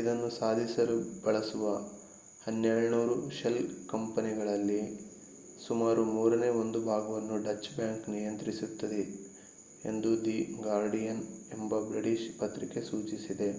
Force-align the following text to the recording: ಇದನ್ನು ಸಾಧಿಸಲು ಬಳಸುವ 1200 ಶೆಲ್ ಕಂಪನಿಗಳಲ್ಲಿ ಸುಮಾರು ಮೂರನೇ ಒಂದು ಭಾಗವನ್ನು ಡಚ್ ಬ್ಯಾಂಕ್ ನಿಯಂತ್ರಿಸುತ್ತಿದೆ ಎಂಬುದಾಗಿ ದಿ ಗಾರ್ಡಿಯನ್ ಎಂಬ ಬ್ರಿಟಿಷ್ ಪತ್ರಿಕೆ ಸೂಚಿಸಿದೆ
ಇದನ್ನು 0.00 0.28
ಸಾಧಿಸಲು 0.30 0.96
ಬಳಸುವ 1.24 1.62
1200 2.46 3.06
ಶೆಲ್ 3.38 3.58
ಕಂಪನಿಗಳಲ್ಲಿ 3.86 4.78
ಸುಮಾರು 5.66 6.04
ಮೂರನೇ 6.10 6.50
ಒಂದು 6.58 6.80
ಭಾಗವನ್ನು 6.84 7.38
ಡಚ್ 7.46 7.70
ಬ್ಯಾಂಕ್ 7.74 8.06
ನಿಯಂತ್ರಿಸುತ್ತಿದೆ 8.08 9.02
ಎಂಬುದಾಗಿ 9.84 10.22
ದಿ 10.26 10.38
ಗಾರ್ಡಿಯನ್ 10.62 11.24
ಎಂಬ 11.52 11.80
ಬ್ರಿಟಿಷ್ 11.90 12.28
ಪತ್ರಿಕೆ 12.38 12.82
ಸೂಚಿಸಿದೆ 12.82 13.50